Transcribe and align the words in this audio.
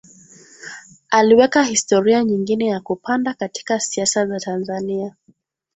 Aliweka 1.09 1.63
historia 1.63 2.23
nyingine 2.23 2.65
ya 2.67 2.79
kupanda 2.79 3.33
katika 3.33 3.79
siasa 3.79 4.25
za 4.25 4.39
Tanzania 4.39 5.15